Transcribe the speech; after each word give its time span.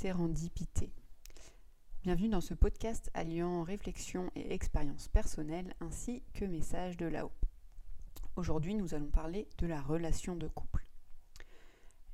sérendipité. 0.00 0.90
Bienvenue 2.04 2.30
dans 2.30 2.40
ce 2.40 2.54
podcast 2.54 3.10
alliant 3.12 3.62
réflexion 3.62 4.30
et 4.34 4.54
expérience 4.54 5.08
personnelle 5.08 5.74
ainsi 5.80 6.22
que 6.32 6.46
message 6.46 6.96
de 6.96 7.04
là-haut. 7.04 7.34
Aujourd'hui, 8.34 8.74
nous 8.74 8.94
allons 8.94 9.10
parler 9.10 9.46
de 9.58 9.66
la 9.66 9.82
relation 9.82 10.36
de 10.36 10.48
couple. 10.48 10.86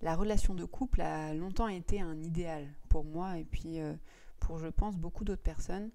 La 0.01 0.17
relation 0.17 0.53
de 0.54 0.64
couple 0.64 1.01
a 1.01 1.33
longtemps 1.33 1.69
été 1.69 2.01
un 2.01 2.21
idéal 2.25 2.67
pour 2.89 3.04
moi 3.04 3.39
et 3.39 3.45
puis 3.45 3.79
euh, 3.79 3.95
pour, 4.41 4.59
je 4.59 4.66
pense, 4.66 4.96
beaucoup 4.96 5.23
d'autres 5.23 5.45
personnes, 5.45 5.93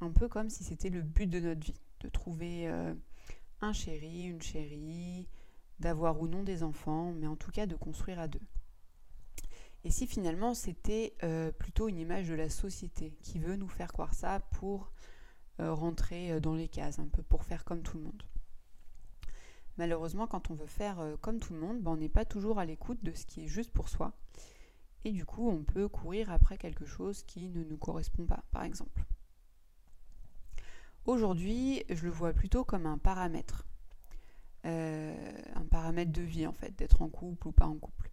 un 0.00 0.12
peu 0.12 0.26
comme 0.26 0.48
si 0.48 0.64
c'était 0.64 0.88
le 0.88 1.02
but 1.02 1.26
de 1.26 1.40
notre 1.40 1.66
vie, 1.66 1.82
de 2.00 2.08
trouver 2.08 2.66
euh, 2.66 2.94
un 3.60 3.74
chéri, 3.74 4.22
une 4.22 4.40
chérie, 4.40 5.28
d'avoir 5.80 6.18
ou 6.22 6.28
non 6.28 6.44
des 6.44 6.62
enfants, 6.62 7.12
mais 7.12 7.26
en 7.26 7.36
tout 7.36 7.50
cas 7.50 7.66
de 7.66 7.76
construire 7.76 8.20
à 8.20 8.26
deux. 8.26 8.40
Et 9.84 9.90
si 9.90 10.06
finalement 10.06 10.54
c'était 10.54 11.14
euh, 11.22 11.52
plutôt 11.52 11.88
une 11.88 11.98
image 11.98 12.28
de 12.28 12.34
la 12.34 12.50
société 12.50 13.16
qui 13.22 13.38
veut 13.38 13.56
nous 13.56 13.68
faire 13.68 13.92
croire 13.92 14.12
ça 14.12 14.40
pour 14.52 14.92
euh, 15.58 15.72
rentrer 15.72 16.32
euh, 16.32 16.40
dans 16.40 16.54
les 16.54 16.68
cases, 16.68 16.98
un 16.98 17.08
peu 17.08 17.22
pour 17.22 17.44
faire 17.44 17.64
comme 17.64 17.82
tout 17.82 17.96
le 17.96 18.04
monde. 18.04 18.22
Malheureusement, 19.78 20.26
quand 20.26 20.50
on 20.50 20.54
veut 20.54 20.66
faire 20.66 20.98
comme 21.22 21.40
tout 21.40 21.54
le 21.54 21.60
monde, 21.60 21.80
ben, 21.80 21.92
on 21.92 21.96
n'est 21.96 22.10
pas 22.10 22.26
toujours 22.26 22.58
à 22.58 22.66
l'écoute 22.66 23.02
de 23.02 23.12
ce 23.12 23.24
qui 23.24 23.44
est 23.44 23.48
juste 23.48 23.72
pour 23.72 23.88
soi. 23.88 24.12
Et 25.04 25.12
du 25.12 25.24
coup, 25.24 25.48
on 25.48 25.64
peut 25.64 25.88
courir 25.88 26.30
après 26.30 26.58
quelque 26.58 26.84
chose 26.84 27.22
qui 27.22 27.48
ne 27.48 27.64
nous 27.64 27.78
correspond 27.78 28.26
pas, 28.26 28.44
par 28.50 28.64
exemple. 28.64 29.06
Aujourd'hui, 31.06 31.82
je 31.88 32.04
le 32.04 32.10
vois 32.10 32.34
plutôt 32.34 32.62
comme 32.62 32.84
un 32.84 32.98
paramètre. 32.98 33.64
un 34.64 35.64
paramètre 35.70 36.12
de 36.12 36.22
vie, 36.22 36.46
en 36.46 36.52
fait, 36.52 36.76
d'être 36.76 37.00
en 37.00 37.08
couple 37.08 37.48
ou 37.48 37.52
pas 37.52 37.66
en 37.66 37.76
couple. 37.76 38.09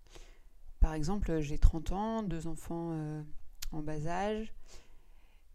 Par 0.87 0.93
exemple, 0.93 1.41
j'ai 1.41 1.57
30 1.57 1.91
ans, 1.91 2.23
deux 2.23 2.47
enfants 2.47 2.91
euh, 2.93 3.21
en 3.73 3.81
bas 3.81 4.07
âge. 4.07 4.53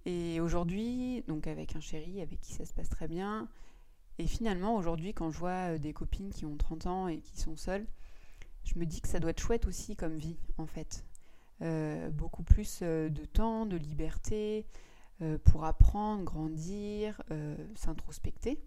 Et 0.05 0.41
aujourd'hui, 0.41 1.25
donc 1.27 1.47
avec 1.47 1.75
un 1.75 1.81
chéri 1.81 2.21
avec 2.21 2.39
qui 2.39 2.53
ça 2.53 2.67
se 2.67 2.75
passe 2.75 2.91
très 2.91 3.09
bien. 3.09 3.49
Et 4.19 4.27
finalement, 4.27 4.77
aujourd'hui, 4.77 5.15
quand 5.15 5.31
je 5.31 5.39
vois 5.39 5.73
euh, 5.73 5.79
des 5.79 5.95
copines 5.95 6.29
qui 6.29 6.45
ont 6.45 6.59
30 6.59 6.87
ans 6.87 7.09
et 7.09 7.21
qui 7.21 7.41
sont 7.41 7.57
seules, 7.57 7.87
je 8.65 8.79
me 8.79 8.85
dis 8.85 9.01
que 9.01 9.09
ça 9.09 9.21
doit 9.21 9.31
être 9.31 9.41
chouette 9.41 9.67
aussi 9.67 9.97
comme 9.97 10.19
vie, 10.19 10.37
en 10.59 10.67
fait. 10.67 11.03
Euh, 11.63 12.11
beaucoup 12.11 12.43
plus 12.43 12.83
de 12.83 13.25
temps, 13.25 13.65
de 13.65 13.79
liberté, 13.79 14.67
pour 15.45 15.65
apprendre, 15.65 16.25
grandir, 16.25 17.23
s'introspecter. 17.75 18.63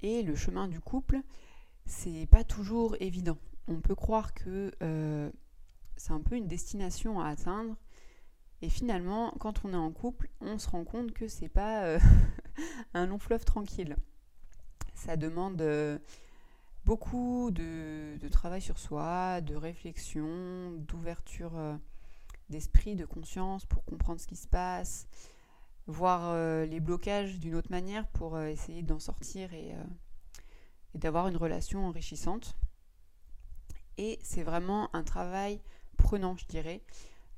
Et 0.00 0.24
le 0.24 0.34
chemin 0.34 0.66
du 0.66 0.80
couple, 0.80 1.20
c'est 1.86 2.26
pas 2.26 2.42
toujours 2.42 2.96
évident 2.98 3.38
on 3.68 3.80
peut 3.80 3.94
croire 3.94 4.34
que 4.34 4.72
euh, 4.82 5.30
c'est 5.96 6.12
un 6.12 6.20
peu 6.20 6.36
une 6.36 6.48
destination 6.48 7.20
à 7.20 7.28
atteindre. 7.28 7.76
Et 8.60 8.68
finalement, 8.68 9.32
quand 9.40 9.64
on 9.64 9.72
est 9.72 9.76
en 9.76 9.90
couple, 9.90 10.28
on 10.40 10.58
se 10.58 10.68
rend 10.68 10.84
compte 10.84 11.12
que 11.12 11.28
c'est 11.28 11.48
pas 11.48 11.84
euh, 11.84 11.98
un 12.94 13.06
long 13.06 13.18
fleuve 13.18 13.44
tranquille. 13.44 13.96
Ça 14.94 15.16
demande 15.16 15.60
euh, 15.62 15.98
beaucoup 16.84 17.50
de, 17.50 18.16
travail 18.30 18.60
sur 18.60 18.78
soi, 18.78 19.40
de 19.40 19.56
réflexion, 19.56 20.72
d'ouverture 20.78 21.52
d'esprit, 22.50 22.96
de 22.96 23.04
conscience 23.04 23.66
pour 23.66 23.84
comprendre 23.84 24.20
ce 24.20 24.26
qui 24.26 24.36
se 24.36 24.46
passe, 24.46 25.08
voir 25.86 26.36
les 26.66 26.80
blocages 26.80 27.38
d'une 27.38 27.54
autre 27.54 27.70
manière 27.70 28.06
pour 28.08 28.38
essayer 28.40 28.82
d'en 28.82 28.98
sortir 28.98 29.52
et 29.54 29.74
d'avoir 30.94 31.28
une 31.28 31.36
relation 31.36 31.86
enrichissante. 31.86 32.56
Et 33.98 34.18
c'est 34.22 34.42
vraiment 34.42 34.94
un 34.94 35.02
travail 35.02 35.60
prenant, 35.96 36.36
je 36.36 36.46
dirais, 36.46 36.82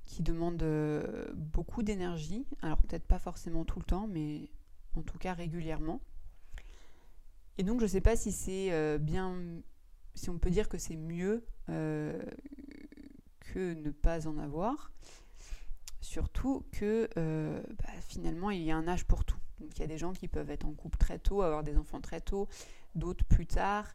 qui 0.05 0.23
demande 0.23 0.63
euh, 0.63 1.27
beaucoup 1.35 1.83
d'énergie. 1.83 2.47
Alors 2.63 2.79
peut-être 2.79 3.07
pas 3.07 3.19
forcément 3.19 3.65
tout 3.65 3.79
le 3.79 3.85
temps, 3.85 4.07
mais 4.07 4.51
en 4.95 5.03
tout 5.03 5.19
cas 5.19 5.33
régulièrement. 5.33 6.01
Et 7.59 7.63
donc 7.63 7.81
je 7.81 7.85
ne 7.85 7.89
sais 7.89 8.01
pas 8.01 8.17
si 8.17 8.33
c'est 8.33 8.73
euh, 8.73 8.99
bien, 8.99 9.37
si 10.15 10.31
on 10.31 10.39
peut 10.39 10.51
dire 10.51 10.69
que 10.69 10.79
c'est 10.79 10.97
mieux 10.97 11.45
euh, 11.69 12.21
que 13.41 13.75
ne 13.75 13.91
pas 13.91 14.27
en 14.27 14.39
avoir. 14.39 14.91
Surtout 16.01 16.67
que 16.71 17.09
bah, 17.17 17.89
finalement 18.03 18.51
il 18.51 18.63
y 18.63 18.71
a 18.71 18.77
un 18.77 18.87
âge 18.87 19.07
pour 19.07 19.25
tout. 19.25 19.39
Donc 19.59 19.71
il 19.77 19.81
y 19.81 19.85
a 19.85 19.87
des 19.87 19.97
gens 19.97 20.13
qui 20.13 20.29
peuvent 20.29 20.51
être 20.51 20.67
en 20.67 20.75
couple 20.75 20.99
très 20.99 21.19
tôt, 21.19 21.41
avoir 21.41 21.63
des 21.63 21.79
enfants 21.79 22.03
très 22.03 22.21
tôt, 22.21 22.47
d'autres 22.95 23.25
plus 23.25 23.47
tard 23.47 23.87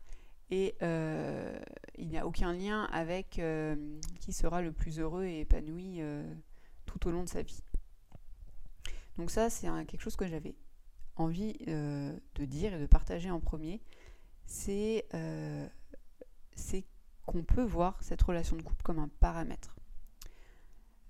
et 0.51 0.75
euh, 0.81 1.59
il 1.97 2.07
n'y 2.07 2.17
a 2.17 2.25
aucun 2.25 2.53
lien 2.53 2.85
avec 2.85 3.39
euh, 3.39 3.75
qui 4.19 4.33
sera 4.33 4.61
le 4.61 4.71
plus 4.71 4.99
heureux 4.99 5.25
et 5.25 5.41
épanoui 5.41 5.97
euh, 5.99 6.23
tout 6.85 7.07
au 7.07 7.11
long 7.11 7.23
de 7.23 7.29
sa 7.29 7.43
vie. 7.43 7.63
Donc 9.17 9.31
ça, 9.31 9.49
c'est 9.49 9.67
quelque 9.85 10.01
chose 10.01 10.15
que 10.15 10.27
j'avais 10.27 10.55
envie 11.17 11.53
de 11.65 12.45
dire 12.45 12.73
et 12.73 12.79
de 12.79 12.85
partager 12.85 13.29
en 13.29 13.41
premier. 13.41 13.81
C'est 14.45 15.05
qu'on 17.25 17.43
peut 17.43 17.63
voir 17.63 18.01
cette 18.01 18.21
relation 18.21 18.55
de 18.55 18.61
couple 18.61 18.81
comme 18.81 18.99
un 18.99 19.09
paramètre. 19.19 19.75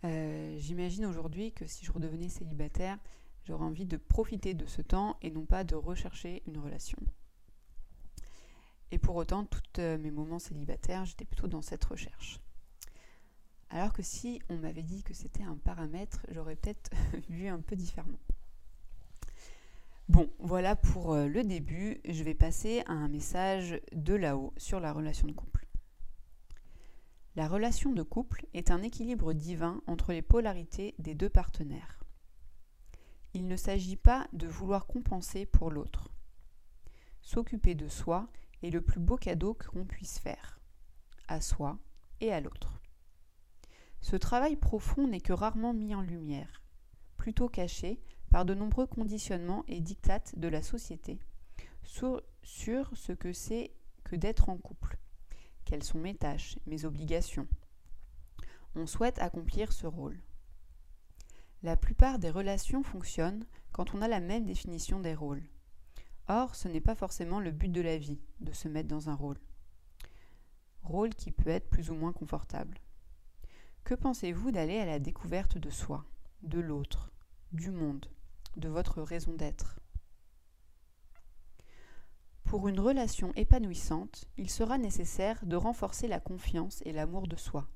J'imagine 0.03 1.05
aujourd'hui 1.05 1.51
que 1.51 1.67
si 1.67 1.85
je 1.85 1.91
redevenais 1.91 2.29
célibataire, 2.29 2.97
j'aurais 3.43 3.65
envie 3.65 3.85
de 3.85 3.97
profiter 3.97 4.55
de 4.55 4.65
ce 4.65 4.81
temps 4.81 5.17
et 5.21 5.29
non 5.29 5.45
pas 5.45 5.63
de 5.63 5.75
rechercher 5.75 6.41
une 6.47 6.57
relation. 6.57 6.97
Et 8.91 8.97
pour 8.97 9.15
autant, 9.15 9.45
tous 9.45 9.61
euh, 9.79 9.97
mes 9.97 10.11
moments 10.11 10.39
célibataires, 10.39 11.05
j'étais 11.05 11.25
plutôt 11.25 11.47
dans 11.47 11.61
cette 11.61 11.83
recherche. 11.85 12.39
Alors 13.69 13.93
que 13.93 14.01
si 14.01 14.41
on 14.49 14.57
m'avait 14.57 14.83
dit 14.83 15.03
que 15.03 15.13
c'était 15.13 15.43
un 15.43 15.57
paramètre, 15.57 16.25
j'aurais 16.31 16.55
peut-être 16.55 16.89
vu 17.29 17.47
un 17.47 17.59
peu 17.59 17.75
différemment. 17.75 18.19
Bon, 20.07 20.27
voilà 20.39 20.75
pour 20.75 21.13
euh, 21.13 21.27
le 21.27 21.43
début. 21.43 22.01
Je 22.03 22.23
vais 22.23 22.33
passer 22.33 22.81
à 22.87 22.93
un 22.93 23.07
message 23.07 23.79
de 23.93 24.15
là-haut 24.15 24.53
sur 24.57 24.79
la 24.79 24.91
relation 24.91 25.27
de 25.27 25.33
couple. 25.33 25.67
La 27.35 27.47
relation 27.47 27.91
de 27.91 28.01
couple 28.01 28.47
est 28.55 28.71
un 28.71 28.81
équilibre 28.81 29.33
divin 29.33 29.83
entre 29.85 30.11
les 30.11 30.23
polarités 30.23 30.95
des 30.97 31.13
deux 31.13 31.29
partenaires. 31.29 31.99
Il 33.35 33.47
ne 33.47 33.55
s'agit 33.55 33.95
pas 33.95 34.27
de 34.33 34.47
vouloir 34.47 34.87
compenser 34.87 35.45
pour 35.45 35.69
l'autre. 35.69 36.09
S'occuper 37.21 37.75
de 37.75 37.87
soi 37.87 38.27
est 38.63 38.69
le 38.69 38.81
plus 38.81 38.99
beau 38.99 39.15
cadeau 39.15 39.53
qu'on 39.53 39.85
puisse 39.85 40.19
faire, 40.19 40.59
à 41.27 41.41
soi 41.41 41.77
et 42.21 42.33
à 42.33 42.41
l'autre. 42.41 42.81
Ce 44.01 44.15
travail 44.15 44.55
profond 44.55 45.07
n'est 45.07 45.21
que 45.21 45.33
rarement 45.33 45.73
mis 45.73 45.93
en 45.95 46.01
lumière, 46.01 46.63
plutôt 47.17 47.49
caché 47.49 48.01
par 48.29 48.45
de 48.45 48.53
nombreux 48.53 48.87
conditionnements 48.87 49.63
et 49.67 49.79
dictates 49.79 50.37
de 50.37 50.47
la 50.47 50.61
société 50.61 51.19
sur, 51.83 52.21
sur 52.43 52.95
ce 52.95 53.11
que 53.11 53.33
c'est 53.33 53.71
que 54.03 54.15
d'être 54.15 54.49
en 54.49 54.57
couple. 54.57 54.97
Quelles 55.65 55.83
sont 55.83 55.99
mes 55.99 56.15
tâches, 56.15 56.57
mes 56.65 56.85
obligations 56.85 57.47
On 58.75 58.85
souhaite 58.85 59.19
accomplir 59.19 59.71
ce 59.71 59.87
rôle. 59.87 60.19
La 61.61 61.75
plupart 61.75 62.19
des 62.19 62.29
relations 62.29 62.83
fonctionnent 62.83 63.45
quand 63.71 63.93
on 63.93 64.01
a 64.01 64.07
la 64.07 64.19
même 64.19 64.45
définition 64.45 64.99
des 64.99 65.13
rôles. 65.13 65.43
Or, 66.31 66.53
ce 66.53 66.67
n'est 66.67 66.79
pas 66.79 66.93
forcément 66.93 67.39
le 67.39 67.49
but 67.49 67.71
de 67.71 67.81
la 67.81 67.97
vie, 67.97 68.19
de 68.39 68.53
se 68.53 68.67
mettre 68.67 68.87
dans 68.87 69.09
un 69.09 69.15
rôle. 69.15 69.39
Rôle 70.83 71.15
qui 71.15 71.31
peut 71.31 71.49
être 71.49 71.71
plus 71.71 71.89
ou 71.89 71.95
moins 71.95 72.13
confortable. 72.13 72.77
Que 73.83 73.95
pensez-vous 73.95 74.51
d'aller 74.51 74.77
à 74.77 74.85
la 74.85 74.99
découverte 74.99 75.57
de 75.57 75.71
soi, 75.71 76.05
de 76.43 76.59
l'autre, 76.59 77.11
du 77.51 77.71
monde, 77.71 78.05
de 78.57 78.69
votre 78.69 79.01
raison 79.01 79.33
d'être? 79.33 79.79
Pour 82.43 82.67
une 82.67 82.79
relation 82.79 83.33
épanouissante, 83.35 84.25
il 84.37 84.51
sera 84.51 84.77
nécessaire 84.77 85.43
de 85.47 85.55
renforcer 85.55 86.07
la 86.07 86.19
confiance 86.19 86.83
et 86.85 86.91
l'amour 86.91 87.27
de 87.27 87.37
soi. 87.37 87.67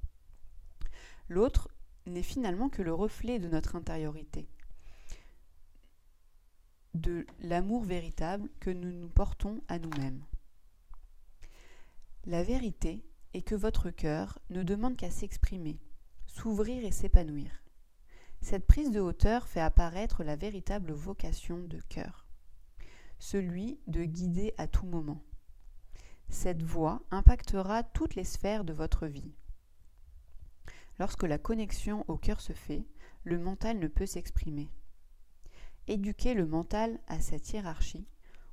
L'autre 1.28 1.70
n'est 2.06 2.22
finalement 2.22 2.70
que 2.70 2.84
le 2.84 2.94
reflet 2.94 3.40
de 3.40 3.48
notre 3.48 3.76
intériorité 3.76 4.48
de 6.94 7.26
l'amour 7.40 7.84
véritable 7.84 8.50
que 8.60 8.70
nous 8.70 8.92
nous 8.92 9.10
portons 9.10 9.62
à 9.68 9.80
nous-mêmes. 9.80 10.24
La 12.26 12.44
vérité 12.44 13.04
est 13.34 13.42
que 13.42 13.56
votre 13.56 13.90
cœur 13.90 14.40
ne 14.50 14.64
demande 14.64 14.96
qu'à 14.96 15.10
s'exprimer, 15.10 15.80
s'ouvrir 16.28 16.86
et 16.86 16.92
s'épanouir. 16.92 17.64
Cette 18.42 18.68
prise 18.68 18.92
de 18.92 19.00
hauteur 19.00 19.48
fait 19.48 19.62
apparaître 19.62 20.24
la 20.24 20.36
véritable 20.36 20.92
vocation 20.92 21.60
de 21.64 21.80
cœur, 21.90 22.28
celui 23.18 23.80
de 23.88 24.04
guider 24.04 24.54
à 24.58 24.68
tout 24.68 24.86
moment. 24.86 25.24
Cette 26.30 26.62
voie 26.62 27.02
impactera 27.12 27.84
toutes 27.84 28.16
les 28.16 28.24
sphères 28.24 28.64
de 28.64 28.74
votre 28.74 29.08
vie. 29.08 29.34
Lorsque 31.00 31.24
la 31.24 31.38
connexion 31.38 32.06
au 32.08 32.18
cœur 32.18 32.42
se 32.42 32.54
fait, 32.54 32.86
le 33.24 33.40
mental 33.40 33.80
ne 33.80 33.88
peut 33.88 34.06
s'exprimer. 34.06 34.70
Éduquer 35.88 36.34
le 36.34 36.46
mental 36.46 37.00
à 37.08 37.20
cette 37.20 37.52
hiérarchie 37.52 38.08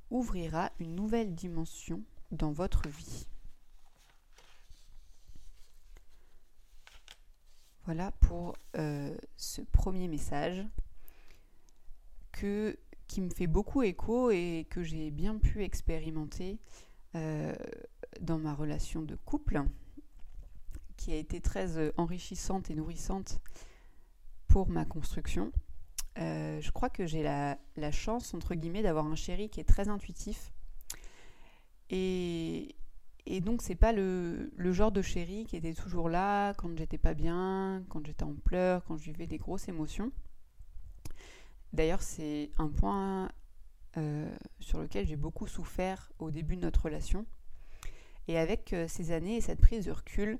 ouvrira 0.09 0.71
une 0.79 0.95
nouvelle 0.95 1.33
dimension 1.33 2.03
dans 2.31 2.51
votre 2.51 2.89
vie. 2.89 3.27
Voilà 7.85 8.11
pour 8.11 8.55
euh, 8.77 9.15
ce 9.37 9.61
premier 9.61 10.07
message 10.07 10.65
que, 12.31 12.77
qui 13.07 13.21
me 13.21 13.29
fait 13.29 13.47
beaucoup 13.47 13.81
écho 13.81 14.29
et 14.29 14.67
que 14.69 14.83
j'ai 14.83 15.09
bien 15.09 15.37
pu 15.37 15.63
expérimenter 15.63 16.59
euh, 17.15 17.55
dans 18.19 18.37
ma 18.37 18.53
relation 18.53 19.01
de 19.01 19.15
couple, 19.15 19.63
qui 20.95 21.11
a 21.11 21.15
été 21.15 21.41
très 21.41 21.77
euh, 21.77 21.91
enrichissante 21.97 22.69
et 22.69 22.75
nourrissante 22.75 23.39
pour 24.47 24.69
ma 24.69 24.85
construction. 24.85 25.51
Je 26.17 26.71
crois 26.71 26.89
que 26.89 27.05
j'ai 27.05 27.23
la, 27.23 27.57
chance, 27.91 28.33
entre 28.33 28.55
guillemets, 28.55 28.83
d'avoir 28.83 29.05
un 29.05 29.15
chéri 29.15 29.49
qui 29.49 29.59
est 29.59 29.67
très 29.67 29.87
intuitif. 29.87 30.51
Et, 31.89 32.75
et 33.25 33.39
donc, 33.39 33.61
c'est 33.61 33.75
pas 33.75 33.93
le, 33.93 34.51
genre 34.57 34.91
de 34.91 35.01
chéri 35.01 35.45
qui 35.45 35.55
était 35.55 35.73
toujours 35.73 36.09
là 36.09 36.53
quand 36.55 36.75
j'étais 36.77 36.97
pas 36.97 37.13
bien, 37.13 37.83
quand 37.89 38.05
j'étais 38.05 38.23
en 38.23 38.33
pleurs, 38.33 38.83
quand 38.85 38.97
je 38.97 39.05
vivais 39.05 39.27
des 39.27 39.37
grosses 39.37 39.67
émotions. 39.69 40.11
D'ailleurs, 41.73 42.01
c'est 42.01 42.51
un 42.57 42.67
point 42.67 43.29
euh, 43.97 44.29
sur 44.59 44.79
lequel 44.79 45.07
j'ai 45.07 45.15
beaucoup 45.15 45.47
souffert 45.47 46.11
au 46.19 46.31
début 46.31 46.55
de 46.55 46.61
notre 46.61 46.83
relation. 46.83 47.25
Et 48.27 48.37
avec 48.37 48.73
euh, 48.73 48.87
ces 48.87 49.11
années 49.11 49.37
et 49.37 49.41
cette 49.41 49.61
prise 49.61 49.85
de 49.85 49.91
recul, 49.91 50.39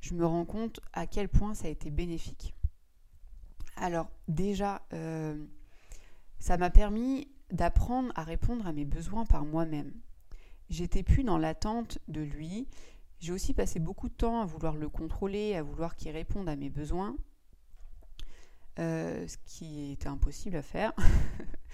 je 0.00 0.14
me 0.14 0.26
rends 0.26 0.44
compte 0.44 0.80
à 0.92 1.06
quel 1.06 1.28
point 1.28 1.54
ça 1.54 1.68
a 1.68 1.70
été 1.70 1.90
bénéfique. 1.90 2.54
Alors, 3.76 4.10
déjà, 4.26 4.82
euh, 4.94 5.44
ça 6.38 6.56
m'a 6.56 6.70
permis 6.70 7.28
d'apprendre 7.50 8.10
à 8.16 8.24
répondre 8.24 8.66
à 8.66 8.72
mes 8.72 8.86
besoins 8.86 9.26
par 9.26 9.44
moi-même. 9.44 9.92
J'étais 10.70 11.02
plus 11.02 11.24
dans 11.24 11.38
l'attente 11.38 11.98
de 12.08 12.22
lui. 12.22 12.66
J'ai 13.20 13.32
aussi 13.32 13.54
passé 13.54 13.78
beaucoup 13.78 14.08
de 14.08 14.14
temps 14.14 14.40
à 14.40 14.46
vouloir 14.46 14.74
le 14.74 14.88
contrôler, 14.88 15.54
à 15.54 15.62
vouloir 15.62 15.94
qu'il 15.94 16.10
réponde 16.10 16.48
à 16.48 16.56
mes 16.56 16.70
besoins, 16.70 17.16
euh, 18.78 19.26
ce 19.28 19.36
qui 19.44 19.92
était 19.92 20.08
impossible 20.08 20.56
à 20.56 20.62
faire 20.62 20.92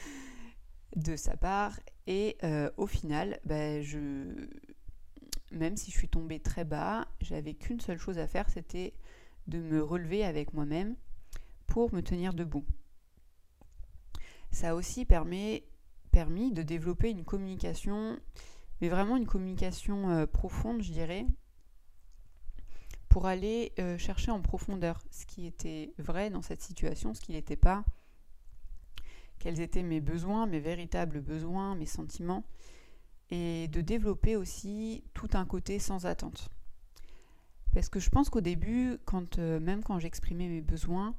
de 0.96 1.16
sa 1.16 1.36
part. 1.36 1.78
Et 2.06 2.36
euh, 2.42 2.70
au 2.76 2.86
final, 2.86 3.38
bah, 3.44 3.80
même 5.52 5.76
si 5.76 5.90
je 5.90 5.96
suis 5.96 6.08
tombée 6.08 6.40
très 6.40 6.64
bas, 6.64 7.06
j'avais 7.20 7.54
qu'une 7.54 7.80
seule 7.80 7.98
chose 7.98 8.18
à 8.18 8.26
faire, 8.26 8.50
c'était 8.50 8.92
de 9.46 9.58
me 9.58 9.82
relever 9.82 10.24
avec 10.24 10.52
moi-même 10.52 10.96
pour 11.72 11.94
me 11.94 12.02
tenir 12.02 12.34
debout. 12.34 12.66
Ça 14.50 14.70
a 14.70 14.74
aussi 14.74 15.06
permis, 15.06 15.62
permis 16.10 16.52
de 16.52 16.62
développer 16.62 17.08
une 17.08 17.24
communication 17.24 18.18
mais 18.82 18.88
vraiment 18.88 19.16
une 19.16 19.26
communication 19.26 20.10
euh, 20.10 20.26
profonde, 20.26 20.82
je 20.82 20.90
dirais, 20.90 21.24
pour 23.08 23.26
aller 23.26 23.72
euh, 23.78 23.96
chercher 23.96 24.32
en 24.32 24.42
profondeur 24.42 25.00
ce 25.12 25.24
qui 25.24 25.46
était 25.46 25.94
vrai 25.98 26.30
dans 26.30 26.42
cette 26.42 26.60
situation, 26.60 27.14
ce 27.14 27.20
qui 27.20 27.30
n'était 27.30 27.56
pas, 27.56 27.84
quels 29.38 29.60
étaient 29.60 29.84
mes 29.84 30.00
besoins, 30.00 30.46
mes 30.46 30.58
véritables 30.58 31.20
besoins, 31.20 31.76
mes 31.76 31.86
sentiments, 31.86 32.44
et 33.30 33.68
de 33.68 33.80
développer 33.80 34.34
aussi 34.34 35.04
tout 35.14 35.30
un 35.34 35.46
côté 35.46 35.78
sans 35.78 36.04
attente. 36.04 36.50
Parce 37.72 37.88
que 37.88 38.00
je 38.00 38.10
pense 38.10 38.30
qu'au 38.30 38.40
début, 38.40 38.98
quand, 39.04 39.38
euh, 39.38 39.60
même 39.60 39.84
quand 39.84 40.00
j'exprimais 40.00 40.48
mes 40.48 40.60
besoins, 40.60 41.14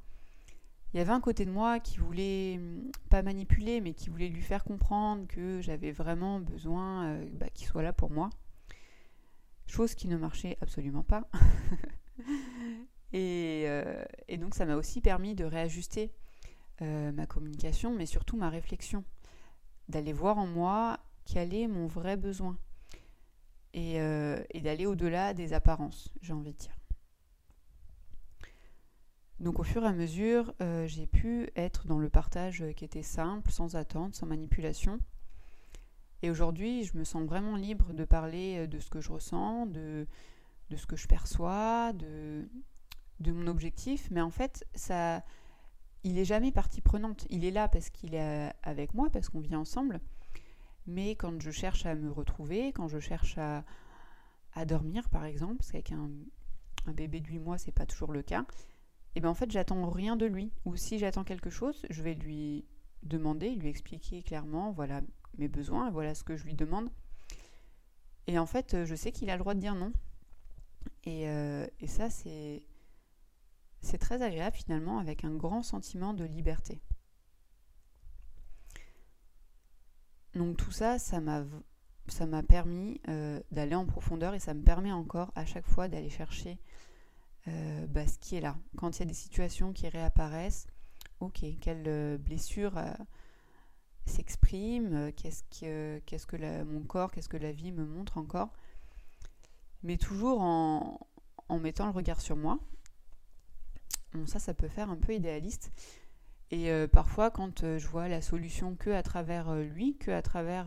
il 0.94 0.98
y 0.98 1.00
avait 1.00 1.10
un 1.10 1.20
côté 1.20 1.44
de 1.44 1.50
moi 1.50 1.80
qui 1.80 1.98
voulait, 1.98 2.54
hum, 2.56 2.92
pas 3.10 3.22
manipuler, 3.22 3.80
mais 3.80 3.94
qui 3.94 4.10
voulait 4.10 4.28
lui 4.28 4.42
faire 4.42 4.62
comprendre 4.62 5.26
que 5.26 5.60
j'avais 5.60 5.90
vraiment 5.90 6.38
besoin 6.38 7.06
euh, 7.06 7.28
bah, 7.32 7.50
qu'il 7.52 7.66
soit 7.66 7.82
là 7.82 7.92
pour 7.92 8.10
moi. 8.10 8.30
Chose 9.66 9.96
qui 9.96 10.06
ne 10.06 10.16
marchait 10.16 10.56
absolument 10.62 11.02
pas. 11.02 11.28
Euh, 13.16 14.04
et, 14.26 14.38
donc 14.38 14.56
ça 14.56 14.66
m'a 14.66 14.74
aussi 14.74 15.00
permis 15.00 15.36
de 15.36 15.44
réajuster 15.44 16.10
euh, 16.82 17.12
ma 17.12 17.26
communication, 17.26 17.94
mais 17.94 18.06
surtout 18.06 18.36
ma 18.36 18.50
réflexion. 18.50 19.04
D'aller 19.88 20.12
voir 20.12 20.36
en 20.36 20.48
moi 20.48 20.98
quel 21.24 21.54
est 21.54 21.68
mon 21.68 21.86
vrai 21.86 22.16
besoin. 22.16 22.58
et 23.72 24.00
d'aller 24.64 24.86
au-delà 24.86 25.32
des 25.32 25.52
apparences, 25.52 26.12
j'ai 26.22 26.32
envie 26.32 26.54
de 26.54 26.58
dire. 26.58 26.83
Donc 29.40 29.58
au 29.58 29.64
fur 29.64 29.82
et 29.82 29.86
à 29.86 29.92
mesure, 29.92 30.54
euh, 30.60 30.86
j'ai 30.86 31.06
pu 31.06 31.50
être 31.56 31.86
dans 31.86 31.98
le 31.98 32.08
partage 32.08 32.64
qui 32.76 32.84
était 32.84 33.02
simple, 33.02 33.50
sans 33.50 33.74
attente, 33.76 34.14
sans 34.14 34.26
manipulation. 34.26 35.00
Et 36.22 36.30
aujourd'hui, 36.30 36.84
je 36.84 36.96
me 36.96 37.04
sens 37.04 37.24
vraiment 37.24 37.56
libre 37.56 37.92
de 37.92 38.04
parler 38.04 38.58
euh, 38.58 38.66
de 38.66 38.78
ce 38.78 38.88
que 38.88 39.00
je 39.00 39.10
ressens, 39.10 39.66
de, 39.66 40.06
ce 40.74 40.86
que 40.86 40.96
je 40.96 41.08
perçois, 41.08 41.92
de, 41.92 42.48
mon 43.26 43.46
objectif. 43.48 44.08
Mais 44.10 44.20
en 44.20 44.30
fait, 44.30 44.64
ça, 44.74 45.24
il 46.04 46.14
n'est 46.14 46.24
jamais 46.24 46.52
partie 46.52 46.80
prenante. 46.80 47.26
Il 47.28 47.44
est 47.44 47.50
là 47.50 47.68
parce 47.68 47.90
qu'il 47.90 48.14
est 48.14 48.52
avec 48.62 48.94
moi, 48.94 49.10
parce 49.10 49.28
qu'on 49.28 49.40
vit 49.40 49.56
ensemble. 49.56 50.00
Mais 50.86 51.16
quand 51.16 51.40
je 51.40 51.50
cherche 51.50 51.86
à 51.86 51.94
me 51.94 52.10
retrouver, 52.10 52.72
quand 52.72 52.88
je 52.88 53.00
cherche 53.00 53.36
à, 53.38 53.64
à 54.54 54.64
dormir, 54.64 55.08
par 55.08 55.24
exemple, 55.24 55.56
parce 55.56 55.72
qu'avec 55.72 55.92
un, 55.92 56.10
un 56.86 56.92
bébé 56.92 57.20
de 57.20 57.28
8 57.28 57.38
mois, 57.38 57.58
c'est 57.58 57.72
pas 57.72 57.86
toujours 57.86 58.12
le 58.12 58.22
cas, 58.22 58.44
et 59.14 59.20
bien 59.20 59.30
en 59.30 59.34
fait 59.34 59.50
j'attends 59.50 59.88
rien 59.90 60.16
de 60.16 60.26
lui. 60.26 60.52
Ou 60.64 60.76
si 60.76 60.98
j'attends 60.98 61.24
quelque 61.24 61.50
chose, 61.50 61.84
je 61.90 62.02
vais 62.02 62.14
lui 62.14 62.64
demander, 63.02 63.54
lui 63.54 63.68
expliquer 63.68 64.22
clairement, 64.22 64.72
voilà 64.72 65.02
mes 65.38 65.48
besoins, 65.48 65.90
voilà 65.90 66.14
ce 66.14 66.24
que 66.24 66.36
je 66.36 66.44
lui 66.44 66.54
demande. 66.54 66.90
Et 68.26 68.38
en 68.38 68.46
fait, 68.46 68.84
je 68.84 68.94
sais 68.94 69.12
qu'il 69.12 69.28
a 69.30 69.34
le 69.34 69.40
droit 69.40 69.54
de 69.54 69.60
dire 69.60 69.74
non. 69.74 69.92
Et, 71.04 71.28
euh, 71.28 71.66
ça, 71.86 72.08
c'est, 72.10 72.62
très 74.00 74.22
agréable 74.22 74.56
finalement, 74.56 74.98
avec 74.98 75.24
un 75.24 75.34
grand 75.34 75.62
sentiment 75.62 76.14
de 76.14 76.24
liberté. 76.24 76.80
Donc 80.34 80.56
tout 80.56 80.72
ça, 80.72 80.98
ça 80.98 81.20
m'a, 81.20 81.44
ça 82.08 82.26
m'a 82.26 82.42
permis 82.42 83.00
euh, 83.08 83.40
d'aller 83.52 83.76
en 83.76 83.86
profondeur 83.86 84.34
et 84.34 84.40
ça 84.40 84.52
me 84.52 84.62
permet 84.62 84.90
encore 84.90 85.30
à 85.36 85.44
chaque 85.44 85.66
fois 85.66 85.86
d'aller 85.86 86.10
chercher 86.10 86.58
euh, 87.48 87.86
bah, 87.86 88.06
ce 88.06 88.18
qui 88.18 88.36
est 88.36 88.40
là. 88.40 88.56
Quand 88.76 88.96
il 88.96 89.00
y 89.00 89.02
a 89.02 89.06
des 89.06 89.14
situations 89.14 89.72
qui 89.72 89.88
réapparaissent, 89.88 90.66
ok, 91.20 91.44
quelle 91.60 91.84
euh, 91.86 92.18
blessure 92.18 92.78
euh, 92.78 92.92
s'exprime, 94.06 95.12
qu'est-ce 95.12 95.42
que, 95.44 95.98
qu'est-ce 96.06 96.26
que 96.26 96.62
mon 96.64 96.82
corps, 96.82 97.10
qu'est-ce 97.10 97.28
que 97.28 97.36
la 97.36 97.52
vie 97.52 97.72
me 97.72 97.84
montre 97.84 98.18
encore, 98.18 98.52
mais 99.82 99.96
toujours 99.96 100.40
en, 100.40 101.06
en 101.48 101.58
mettant 101.58 101.86
le 101.86 101.92
regard 101.92 102.20
sur 102.20 102.36
moi. 102.36 102.58
Bon, 104.12 104.26
ça, 104.26 104.38
ça 104.38 104.54
peut 104.54 104.68
faire 104.68 104.90
un 104.90 104.96
peu 104.96 105.14
idéaliste. 105.14 105.72
Et 106.50 106.70
parfois, 106.92 107.30
quand 107.32 107.78
je 107.78 107.86
vois 107.88 108.06
la 108.06 108.22
solution 108.22 108.76
que 108.76 108.90
à 108.90 109.02
travers 109.02 109.52
lui, 109.56 109.96
que 109.96 110.12
à 110.12 110.22
travers 110.22 110.66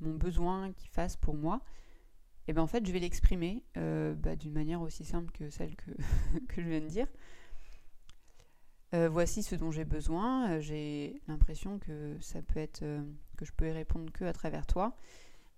mon 0.00 0.14
besoin 0.14 0.72
qu'il 0.72 0.90
fasse 0.90 1.16
pour 1.16 1.34
moi, 1.34 1.62
et 2.48 2.52
ben 2.52 2.62
en 2.62 2.66
fait 2.66 2.86
je 2.86 2.92
vais 2.92 2.98
l'exprimer 2.98 3.62
euh, 3.76 4.14
bah, 4.14 4.36
d'une 4.36 4.52
manière 4.52 4.80
aussi 4.80 5.04
simple 5.04 5.30
que 5.32 5.50
celle 5.50 5.74
que, 6.48 6.62
je 6.62 6.68
viens 6.68 6.80
de 6.80 6.86
dire. 6.86 7.06
Euh, 8.94 9.08
voici 9.08 9.42
ce 9.42 9.56
dont 9.56 9.72
j'ai 9.72 9.84
besoin. 9.84 10.50
Euh, 10.50 10.60
j'ai 10.60 11.20
l'impression 11.26 11.78
que 11.78 12.16
ça 12.20 12.40
peut 12.42 12.60
être 12.60 12.84
que 13.36 13.44
je 13.44 13.52
peux 13.52 13.68
y 13.68 13.72
répondre 13.72 14.10
que 14.12 14.24
à 14.24 14.32
travers 14.32 14.66
toi. 14.66 14.96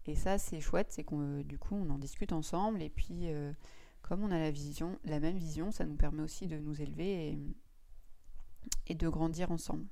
Et 0.06 0.14
ça 0.14 0.38
c'est 0.38 0.60
chouette, 0.60 0.88
c'est 0.90 1.04
qu'on 1.04 1.40
du 1.40 1.58
coup 1.58 1.74
on 1.74 1.90
en 1.90 1.98
discute 1.98 2.32
ensemble 2.32 2.82
et 2.82 2.90
puis 2.90 3.28
comme 4.00 4.24
on 4.24 4.30
a 4.30 4.38
la 4.38 4.50
vision, 4.50 4.98
la 5.04 5.20
même 5.20 5.36
vision, 5.36 5.70
ça 5.70 5.84
nous 5.84 5.96
permet 5.96 6.22
aussi 6.22 6.46
de 6.46 6.56
nous 6.56 6.80
élever 6.80 7.38
et 8.86 8.94
de 8.94 9.08
grandir 9.08 9.50
ensemble. 9.50 9.84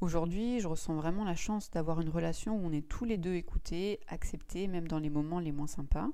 Aujourd'hui, 0.00 0.60
je 0.60 0.68
ressens 0.68 0.94
vraiment 0.94 1.24
la 1.24 1.34
chance 1.34 1.72
d'avoir 1.72 2.00
une 2.00 2.08
relation 2.08 2.56
où 2.56 2.64
on 2.64 2.72
est 2.72 2.86
tous 2.86 3.04
les 3.04 3.18
deux 3.18 3.34
écoutés, 3.34 3.98
acceptés, 4.06 4.68
même 4.68 4.86
dans 4.86 5.00
les 5.00 5.10
moments 5.10 5.40
les 5.40 5.50
moins 5.50 5.66
sympas. 5.66 6.08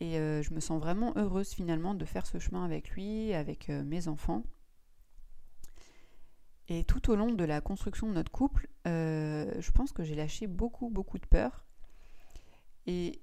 Et 0.00 0.18
euh, 0.18 0.42
je 0.42 0.52
me 0.52 0.60
sens 0.60 0.78
vraiment 0.78 1.14
heureuse 1.16 1.54
finalement 1.54 1.94
de 1.94 2.04
faire 2.04 2.26
ce 2.26 2.38
chemin 2.38 2.62
avec 2.62 2.90
lui, 2.90 3.32
avec 3.32 3.70
euh, 3.70 3.82
mes 3.84 4.06
enfants. 4.06 4.42
Et 6.68 6.84
tout 6.84 7.10
au 7.10 7.16
long 7.16 7.32
de 7.32 7.44
la 7.44 7.62
construction 7.62 8.06
de 8.08 8.12
notre 8.12 8.30
couple, 8.30 8.68
euh, 8.86 9.50
je 9.58 9.70
pense 9.70 9.92
que 9.92 10.04
j'ai 10.04 10.14
lâché 10.14 10.46
beaucoup, 10.46 10.90
beaucoup 10.90 11.18
de 11.18 11.26
peur. 11.26 11.64
Et 12.86 13.22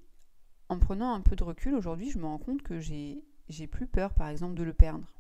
en 0.69 0.79
prenant 0.79 1.13
un 1.13 1.21
peu 1.21 1.35
de 1.35 1.43
recul 1.43 1.75
aujourd'hui, 1.75 2.09
je 2.09 2.17
me 2.17 2.25
rends 2.25 2.39
compte 2.39 2.63
que 2.63 2.79
j'ai 2.79 3.21
plus 3.69 3.85
peur, 3.85 4.15
par 4.15 4.29
exemple, 4.29 4.55
de 4.55 4.63
le 4.63 4.73
perdre. 4.73 5.18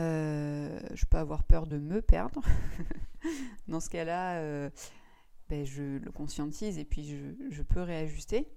Euh, 0.00 0.80
je 0.94 1.04
peux 1.04 1.18
avoir 1.18 1.44
peur 1.44 1.66
de 1.66 1.78
me 1.78 2.00
perdre. 2.00 2.40
Dans 3.68 3.80
ce 3.80 3.90
cas-là, 3.90 4.38
euh, 4.38 4.70
ben, 5.48 5.66
je 5.66 5.98
le 5.98 6.10
conscientise 6.10 6.78
et 6.78 6.84
puis 6.84 7.04
je, 7.50 7.62
peux 7.62 7.82
réajuster. 7.82 8.48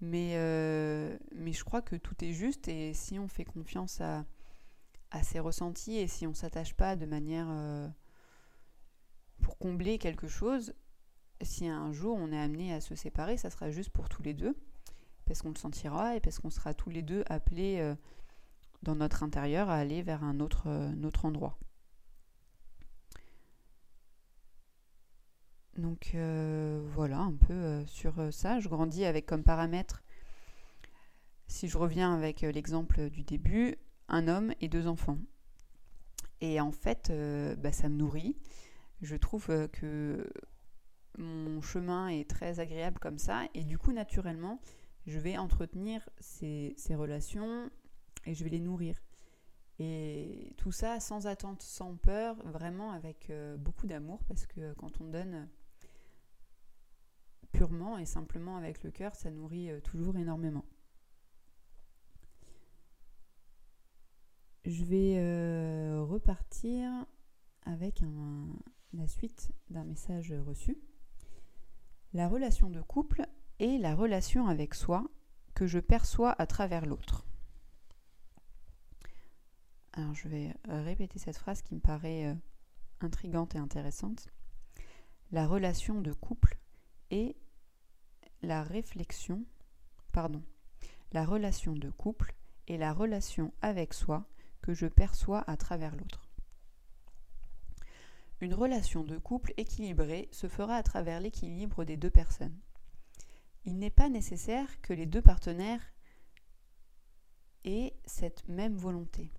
Mais, 0.00 0.34
euh, 0.34 1.16
mais 1.34 1.52
je 1.52 1.64
crois 1.64 1.82
que 1.82 1.96
tout 1.96 2.24
est 2.24 2.32
juste 2.32 2.68
et 2.68 2.94
si 2.94 3.18
on 3.18 3.26
fait 3.26 3.44
confiance 3.44 4.00
à, 4.00 4.24
à 5.10 5.22
ses 5.22 5.40
ressentis 5.40 5.96
et 5.96 6.06
si 6.06 6.26
on 6.26 6.30
ne 6.30 6.34
s'attache 6.34 6.74
pas 6.74 6.94
de 6.94 7.06
manière 7.06 7.48
pour 9.40 9.56
combler 9.56 9.98
quelque 9.98 10.28
chose, 10.28 10.74
si 11.40 11.68
un 11.68 11.92
jour 11.92 12.18
on 12.20 12.32
est 12.32 12.38
amené 12.38 12.74
à 12.74 12.80
se 12.80 12.94
séparer, 12.94 13.36
ça 13.38 13.50
sera 13.50 13.70
juste 13.70 13.90
pour 13.90 14.08
tous 14.08 14.22
les 14.22 14.34
deux. 14.34 14.56
parce 15.24 15.42
qu'on 15.42 15.50
le 15.50 15.56
sentira 15.56 16.16
et 16.16 16.20
parce 16.20 16.38
qu'on 16.38 16.50
sera 16.50 16.74
tous 16.74 16.90
les 16.90 17.02
deux 17.02 17.24
appelés 17.26 17.94
dans 18.84 18.94
notre 18.94 19.22
intérieur 19.22 19.70
à 19.70 19.76
aller 19.76 20.02
vers 20.02 20.22
un 20.22 20.40
autre, 20.40 20.68
autre 21.04 21.24
endroit. 21.24 21.58
Donc 25.76 26.14
voilà 26.94 27.18
un 27.18 27.34
peu 27.34 27.84
sur 27.86 28.32
ça. 28.32 28.60
Je 28.60 28.68
grandis 28.68 29.04
avec 29.04 29.26
comme 29.26 29.42
paramètre, 29.42 30.04
si 31.48 31.68
je 31.68 31.76
reviens 31.76 32.14
avec 32.14 32.42
l'exemple 32.42 33.10
du 33.10 33.24
début, 33.24 33.76
un 34.08 34.28
homme 34.28 34.52
et 34.60 34.68
deux 34.68 34.86
enfants. 34.86 35.18
Et 36.40 36.60
en 36.60 36.70
fait, 36.70 37.12
bah, 37.58 37.72
ça 37.72 37.88
me 37.88 37.96
nourrit. 37.96 38.36
Je 39.02 39.16
trouve 39.16 39.46
que 39.72 40.30
mon 41.18 41.60
chemin 41.60 42.08
est 42.08 42.28
très 42.28 42.60
agréable 42.60 42.98
comme 42.98 43.18
ça. 43.18 43.42
Et 43.54 43.64
du 43.64 43.78
coup, 43.78 43.92
naturellement, 43.92 44.60
je 45.06 45.18
vais 45.18 45.36
entretenir 45.36 46.08
ces, 46.18 46.74
relations 46.90 47.70
et 48.26 48.34
je 48.34 48.44
vais 48.44 48.50
les 48.50 48.60
nourrir. 48.60 49.00
Et 49.78 50.54
tout 50.56 50.72
ça 50.72 51.00
sans 51.00 51.26
attente, 51.26 51.62
sans 51.62 51.96
peur, 51.96 52.36
vraiment 52.46 52.92
avec 52.92 53.30
euh, 53.30 53.56
beaucoup 53.56 53.86
d'amour, 53.86 54.22
parce 54.28 54.46
que 54.46 54.72
quand 54.74 55.00
on 55.00 55.06
donne 55.06 55.48
purement 57.52 57.98
et 57.98 58.06
simplement 58.06 58.56
avec 58.56 58.82
le 58.82 58.90
cœur, 58.90 59.14
ça 59.16 59.30
nourrit 59.30 59.70
euh, 59.70 59.80
toujours 59.80 60.16
énormément. 60.16 60.64
Je 64.64 64.84
vais 64.84 65.16
euh, 65.18 66.02
repartir 66.02 66.90
avec 67.66 68.02
la 68.92 69.06
suite 69.06 69.52
d'un 69.68 69.84
message 69.84 70.32
reçu 70.32 70.78
la 72.14 72.28
relation 72.28 72.70
de 72.70 72.80
couple 72.80 73.26
est 73.58 73.76
la 73.78 73.96
relation 73.96 74.46
avec 74.46 74.74
soi 74.74 75.04
que 75.54 75.66
je 75.66 75.80
perçois 75.80 76.30
à 76.40 76.46
travers 76.46 76.86
l'autre. 76.86 77.26
Alors 79.96 80.14
je 80.14 80.26
vais 80.26 80.52
répéter 80.68 81.20
cette 81.20 81.38
phrase 81.38 81.62
qui 81.62 81.74
me 81.74 81.80
paraît 81.80 82.26
euh, 82.26 82.34
intrigante 83.00 83.54
et 83.54 83.58
intéressante. 83.58 84.28
La 85.30 85.46
relation 85.46 86.00
de 86.00 86.12
couple 86.12 86.58
est 87.10 87.36
la 88.42 88.64
réflexion, 88.64 89.44
pardon, 90.12 90.42
la 91.12 91.24
relation 91.24 91.74
de 91.74 91.90
couple 91.90 92.34
est 92.66 92.76
la 92.76 92.92
relation 92.92 93.52
avec 93.62 93.94
soi 93.94 94.26
que 94.62 94.74
je 94.74 94.86
perçois 94.86 95.44
à 95.46 95.56
travers 95.56 95.94
l'autre. 95.94 96.28
Une 98.40 98.54
relation 98.54 99.04
de 99.04 99.16
couple 99.16 99.54
équilibrée 99.56 100.28
se 100.32 100.48
fera 100.48 100.74
à 100.74 100.82
travers 100.82 101.20
l'équilibre 101.20 101.84
des 101.84 101.96
deux 101.96 102.10
personnes. 102.10 102.58
Il 103.64 103.78
n'est 103.78 103.90
pas 103.90 104.08
nécessaire 104.08 104.80
que 104.82 104.92
les 104.92 105.06
deux 105.06 105.22
partenaires 105.22 105.94
aient 107.64 107.94
cette 108.04 108.46
même 108.48 108.76
volonté. 108.76 109.30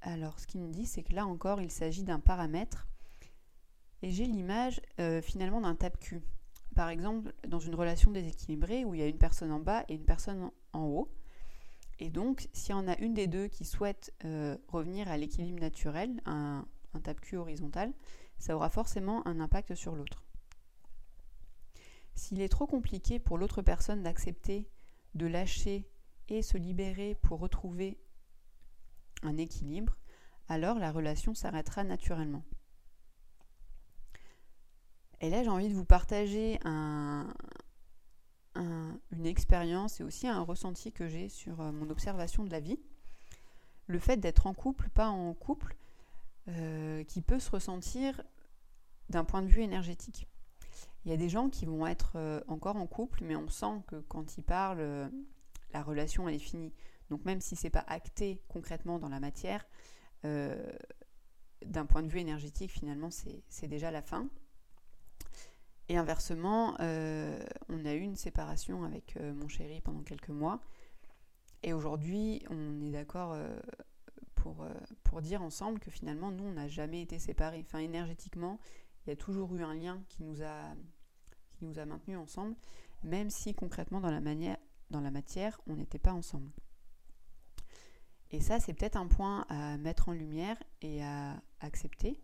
Alors, 0.00 0.38
ce 0.38 0.46
qu'il 0.46 0.60
nous 0.60 0.70
dit, 0.70 0.86
c'est 0.86 1.02
que 1.02 1.14
là 1.14 1.26
encore, 1.26 1.60
il 1.60 1.70
s'agit 1.70 2.04
d'un 2.04 2.20
paramètre. 2.20 2.86
Et 4.02 4.10
j'ai 4.10 4.26
l'image 4.26 4.80
euh, 5.00 5.20
finalement 5.20 5.60
d'un 5.60 5.74
tape-cul. 5.74 6.22
Par 6.76 6.88
exemple, 6.88 7.32
dans 7.48 7.58
une 7.58 7.74
relation 7.74 8.10
déséquilibrée 8.12 8.84
où 8.84 8.94
il 8.94 9.00
y 9.00 9.02
a 9.02 9.08
une 9.08 9.18
personne 9.18 9.50
en 9.50 9.58
bas 9.58 9.84
et 9.88 9.94
une 9.94 10.04
personne 10.04 10.50
en 10.72 10.84
haut, 10.84 11.10
et 11.98 12.10
donc, 12.10 12.48
s'il 12.52 12.70
y 12.70 12.74
en 12.74 12.86
a 12.86 12.96
une 12.98 13.14
des 13.14 13.26
deux 13.26 13.48
qui 13.48 13.64
souhaite 13.64 14.14
euh, 14.24 14.56
revenir 14.68 15.08
à 15.08 15.16
l'équilibre 15.16 15.60
naturel, 15.60 16.20
un, 16.26 16.64
un 16.94 17.00
tape-cul 17.00 17.36
horizontal, 17.36 17.92
ça 18.38 18.54
aura 18.54 18.70
forcément 18.70 19.26
un 19.26 19.40
impact 19.40 19.74
sur 19.74 19.96
l'autre. 19.96 20.24
S'il 22.14 22.40
est 22.40 22.48
trop 22.48 22.66
compliqué 22.66 23.18
pour 23.18 23.36
l'autre 23.36 23.62
personne 23.62 24.02
d'accepter, 24.02 24.68
de 25.14 25.26
lâcher 25.26 25.88
et 26.28 26.42
se 26.42 26.56
libérer 26.56 27.16
pour 27.22 27.40
retrouver 27.40 27.98
un 29.22 29.36
équilibre, 29.36 29.96
alors 30.48 30.78
la 30.78 30.92
relation 30.92 31.34
s'arrêtera 31.34 31.84
naturellement. 31.84 32.44
Et 35.20 35.30
là, 35.30 35.42
j'ai 35.42 35.50
envie 35.50 35.68
de 35.68 35.74
vous 35.74 35.84
partager 35.84 36.60
un, 36.64 37.34
une 39.12 39.26
expérience 39.26 40.00
et 40.00 40.04
aussi 40.04 40.26
un 40.26 40.40
ressenti 40.40 40.92
que 40.92 41.08
j'ai 41.08 41.28
sur 41.28 41.60
euh, 41.60 41.72
mon 41.72 41.90
observation 41.90 42.44
de 42.44 42.50
la 42.50 42.60
vie. 42.60 42.78
Le 43.86 43.98
fait 43.98 44.16
d'être 44.16 44.46
en 44.46 44.54
couple, 44.54 44.88
pas 44.90 45.08
en 45.08 45.32
couple, 45.34 45.76
euh, 46.48 47.04
qui 47.04 47.22
peut 47.22 47.38
se 47.38 47.50
ressentir 47.50 48.22
d'un 49.08 49.24
point 49.24 49.42
de 49.42 49.48
vue 49.48 49.62
énergétique. 49.62 50.28
Il 51.04 51.10
y 51.10 51.14
a 51.14 51.16
des 51.16 51.28
gens 51.28 51.48
qui 51.48 51.66
vont 51.66 51.86
être 51.86 52.12
euh, 52.16 52.40
encore 52.48 52.76
en 52.76 52.86
couple, 52.86 53.24
mais 53.24 53.36
on 53.36 53.48
sent 53.48 53.82
que 53.86 53.96
quand 54.08 54.36
ils 54.36 54.42
parlent, 54.42 55.10
la 55.72 55.82
relation 55.82 56.28
est 56.28 56.38
finie. 56.38 56.72
Donc 57.10 57.24
même 57.24 57.40
si 57.40 57.56
c'est 57.56 57.70
pas 57.70 57.84
acté 57.86 58.42
concrètement 58.48 58.98
dans 58.98 59.08
la 59.08 59.20
matière, 59.20 59.66
d'un 61.64 61.86
point 61.86 62.02
de 62.02 62.08
vue 62.08 62.20
énergétique, 62.20 62.70
finalement, 62.70 63.10
c'est 63.10 63.68
déjà 63.68 63.90
la 63.90 64.02
fin. 64.02 64.28
Et 65.88 65.96
inversement, 65.96 66.76
euh, 66.80 67.42
on 67.68 67.84
a 67.86 67.94
eu 67.94 68.00
une 68.00 68.16
séparation 68.16 68.84
avec 68.84 69.16
euh, 69.16 69.32
mon 69.32 69.48
chéri 69.48 69.80
pendant 69.80 70.02
quelques 70.02 70.28
mois. 70.28 70.60
Et 71.62 71.72
aujourd'hui, 71.72 72.42
on 72.50 72.82
est 72.82 72.90
d'accord 72.90 73.32
euh, 73.32 73.58
pour, 74.34 74.66
pour 75.02 75.22
dire 75.22 75.42
ensemble 75.42 75.80
que 75.80 75.90
finalement, 75.90 76.30
nous, 76.30 76.44
on 76.44 76.52
n'a 76.52 76.68
jamais 76.68 77.02
été 77.02 77.18
séparés. 77.18 77.60
Enfin, 77.66 77.78
énergétiquement, 77.78 78.60
il 79.06 79.10
y 79.10 79.12
a 79.12 79.16
toujours 79.16 79.54
eu 79.56 79.62
un 79.62 79.74
lien 79.74 80.02
qui 80.08 80.22
nous 80.22 80.42
a, 80.42 80.74
qui 81.54 81.64
nous 81.64 81.78
a 81.78 81.86
maintenus 81.86 82.18
ensemble, 82.18 82.54
même 83.02 83.30
si 83.30 83.54
concrètement, 83.54 84.00
dans 84.00 84.10
la, 84.10 84.20
manière, 84.20 84.58
dans 84.90 85.00
la 85.00 85.10
matière, 85.10 85.58
on 85.66 85.76
n'était 85.76 85.98
pas 85.98 86.12
ensemble. 86.12 86.50
Et 88.30 88.40
ça, 88.40 88.60
c'est 88.60 88.74
peut-être 88.74 88.96
un 88.96 89.06
point 89.06 89.46
à 89.48 89.76
mettre 89.78 90.10
en 90.10 90.12
lumière 90.12 90.62
et 90.82 91.02
à 91.02 91.40
accepter 91.60 92.20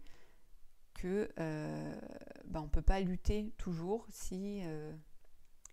que 0.94 1.30
euh, 1.38 2.00
ben, 2.46 2.60
on 2.60 2.64
ne 2.64 2.68
peut 2.68 2.82
pas 2.82 3.00
lutter 3.00 3.52
toujours 3.58 4.06
si, 4.10 4.60
euh, 4.64 4.92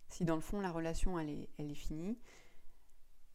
si 0.09 0.25
dans 0.25 0.35
le 0.35 0.41
fond 0.41 0.59
la 0.59 0.71
relation 0.71 1.19
elle 1.19 1.29
est, 1.29 1.49
elle 1.57 1.71
est 1.71 1.75
finie. 1.75 2.17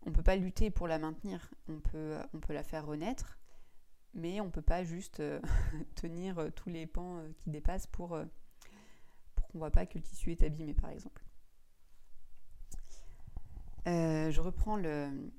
On 0.05 0.11
ne 0.11 0.15
peut 0.15 0.23
pas 0.23 0.37
lutter 0.37 0.71
pour 0.71 0.87
la 0.87 0.99
maintenir, 0.99 1.51
on 1.69 1.81
peut, 1.81 2.17
on 2.33 2.39
peut 2.39 2.53
la 2.53 2.63
faire 2.63 2.87
renaître, 2.87 3.39
mais 4.15 4.41
on 4.41 4.47
ne 4.47 4.51
peut 4.51 4.63
pas 4.63 4.85
juste 4.85 5.21
euh, 5.21 5.41
tenir 5.97 6.51
tous 6.55 6.69
les 6.69 6.87
pans 6.87 7.23
qui 7.39 7.51
dépassent 7.51 7.89
pour, 7.89 8.19
pour 9.35 9.49
qu'on 9.49 9.59
ne 9.59 9.61
voit 9.61 9.71
pas 9.71 9.87
que 9.87 9.99
le 9.99 10.03
tissu 10.03 10.33
est 10.33 10.43
abîmé 10.43 10.75
par 10.75 10.91
exemple. 10.91 11.23
je 13.87 14.41
reprends 14.41 14.77
le, 14.77 15.31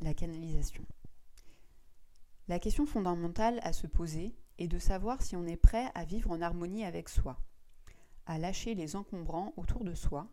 la 0.00 0.14
canalisation. 0.14 0.84
La 2.48 2.58
question 2.58 2.86
fondamentale 2.86 3.60
à 3.62 3.72
se 3.72 3.86
poser, 3.86 4.34
et 4.58 4.68
de 4.68 4.78
savoir 4.78 5.22
si 5.22 5.36
on 5.36 5.46
est 5.46 5.56
prêt 5.56 5.90
à 5.94 6.04
vivre 6.04 6.30
en 6.30 6.40
harmonie 6.40 6.84
avec 6.84 7.08
soi, 7.08 7.38
à 8.26 8.38
lâcher 8.38 8.74
les 8.74 8.96
encombrants 8.96 9.52
autour 9.56 9.84
de 9.84 9.94
soi 9.94 10.28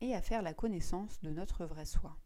et 0.00 0.14
à 0.14 0.22
faire 0.22 0.42
la 0.42 0.54
connaissance 0.54 1.20
de 1.22 1.30
notre 1.30 1.64
vrai 1.64 1.84
soi. 1.84 2.16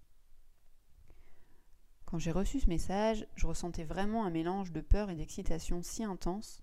Quand 2.05 2.19
j'ai 2.19 2.33
reçu 2.33 2.61
ce 2.61 2.69
message, 2.69 3.27
je 3.37 3.47
ressentais 3.47 3.85
vraiment 3.85 4.25
un 4.25 4.31
mélange 4.31 4.73
de 4.73 4.81
peur 4.81 5.11
et 5.11 5.15
d'excitation 5.15 5.83
si 5.83 6.03
intense, 6.03 6.63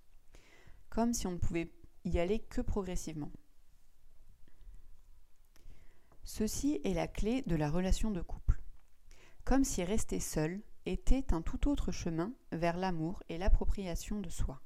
comme 0.89 1.13
si 1.13 1.25
on 1.25 1.31
ne 1.31 1.37
pouvait 1.37 1.71
y 2.03 2.19
aller 2.19 2.39
que 2.39 2.61
progressivement. 2.61 3.31
Ceci 6.23 6.81
est 6.83 6.93
la 6.93 7.07
clé 7.07 7.43
de 7.47 7.55
la 7.55 7.69
relation 7.69 8.11
de 8.11 8.21
couple. 8.21 8.61
Comme 9.47 9.63
si 9.63 9.81
rester 9.81 10.19
seul 10.19 10.61
était 10.85 11.33
un 11.33 11.41
tout 11.41 11.69
autre 11.69 11.93
chemin 11.93 12.33
vers 12.51 12.75
l'amour 12.75 13.23
et 13.29 13.37
l'appropriation 13.37 14.19
de 14.19 14.29
soi. 14.29 14.59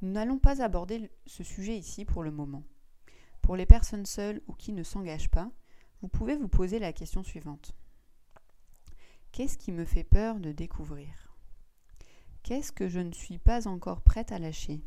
Nous 0.00 0.10
n'allons 0.10 0.38
pas 0.38 0.62
aborder 0.62 1.10
ce 1.26 1.44
sujet 1.44 1.76
ici 1.76 2.06
pour 2.06 2.22
le 2.22 2.30
moment. 2.30 2.62
Pour 3.42 3.56
les 3.56 3.66
personnes 3.66 4.06
seules 4.06 4.40
ou 4.46 4.54
qui 4.54 4.72
ne 4.72 4.82
s'engagent 4.82 5.30
pas, 5.30 5.50
vous 6.00 6.08
pouvez 6.08 6.34
vous 6.34 6.48
poser 6.48 6.78
la 6.78 6.94
question 6.94 7.22
suivante. 7.22 7.76
Qu'est-ce 9.32 9.58
qui 9.58 9.70
me 9.70 9.84
fait 9.84 10.02
peur 10.02 10.40
de 10.40 10.52
découvrir? 10.52 11.36
Qu'est-ce 12.42 12.72
que 12.72 12.88
je 12.88 13.00
ne 13.00 13.12
suis 13.12 13.38
pas 13.38 13.68
encore 13.68 14.00
prête 14.00 14.32
à 14.32 14.38
lâcher? 14.38 14.80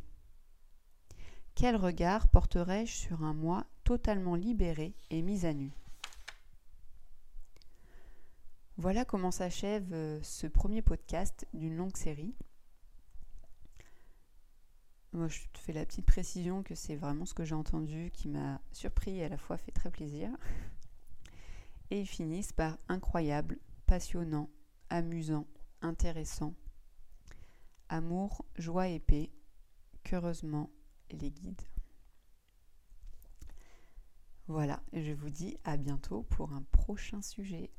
Quel 1.53 1.75
regard 1.75 2.27
porterai-je 2.29 2.93
sur 2.93 3.23
un 3.23 3.35
moi 3.35 3.67
totalement 3.83 4.33
libéré 4.33 4.95
et 5.11 5.21
mis 5.21 5.45
à 5.45 5.53
nu? 5.53 5.82
Voilà 8.77 9.05
comment 9.05 9.29
s'achève 9.29 9.93
euh, 9.93 10.19
ce 10.23 10.47
premier 10.47 10.81
podcast 10.81 11.47
d'une 11.53 11.77
longue 11.77 11.95
série. 11.95 12.33
Moi, 15.11 15.27
je 15.27 15.41
te 15.53 15.59
fais 15.59 15.73
la 15.73 15.85
petite 15.85 16.07
précision 16.07 16.63
que 16.63 16.73
c'est 16.73 16.95
vraiment 16.95 17.27
ce 17.27 17.35
que 17.35 17.45
j'ai 17.45 17.53
entendu 17.53 18.09
qui 18.11 18.29
m'a 18.29 18.59
surpris 18.71 19.19
et 19.19 19.25
à 19.25 19.29
la 19.29 19.37
fois 19.37 19.57
fait 19.57 19.71
très 19.71 19.91
plaisir. 19.91 20.29
Et 21.91 22.01
ils 22.01 22.07
finissent 22.07 22.53
par 22.53 22.79
incroyable, 22.87 23.59
passionnant, 23.85 24.49
amusant, 24.89 25.45
intéressant. 25.81 26.55
Amour, 27.89 28.43
joie 28.57 28.87
et 28.87 28.99
paix, 28.99 29.29
qu'heureusement 30.03 30.71
les 31.11 31.29
guides. 31.29 31.61
Voilà, 34.47 34.81
je 34.93 35.11
vous 35.11 35.29
dis 35.29 35.59
à 35.63 35.77
bientôt 35.77 36.23
pour 36.23 36.53
un 36.53 36.63
prochain 36.71 37.21
sujet. 37.21 37.69